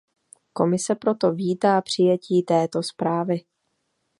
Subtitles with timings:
[0.53, 3.39] Komise proto vítá přijetí této zprávy.